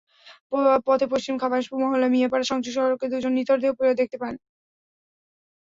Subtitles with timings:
[0.87, 4.33] পথে পশ্চিম খাবাসপুর মহল্লার মিয়াপাড়া সংযোগ সড়কে দুজনের নিথর দেহ দেখতে পান।